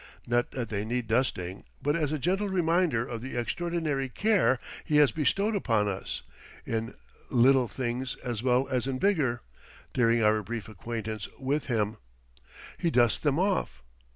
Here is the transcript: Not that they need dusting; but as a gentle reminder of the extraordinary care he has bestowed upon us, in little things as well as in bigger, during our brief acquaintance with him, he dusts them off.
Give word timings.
Not 0.25 0.49
that 0.53 0.69
they 0.69 0.83
need 0.83 1.05
dusting; 1.07 1.63
but 1.79 1.95
as 1.95 2.11
a 2.11 2.17
gentle 2.17 2.49
reminder 2.49 3.05
of 3.07 3.21
the 3.21 3.37
extraordinary 3.37 4.09
care 4.09 4.57
he 4.83 4.97
has 4.97 5.11
bestowed 5.11 5.55
upon 5.55 5.87
us, 5.87 6.23
in 6.65 6.95
little 7.29 7.67
things 7.67 8.15
as 8.23 8.41
well 8.41 8.67
as 8.69 8.87
in 8.87 8.97
bigger, 8.97 9.41
during 9.93 10.23
our 10.23 10.41
brief 10.41 10.67
acquaintance 10.67 11.27
with 11.37 11.67
him, 11.67 11.97
he 12.79 12.89
dusts 12.89 13.19
them 13.19 13.37
off. 13.37 13.83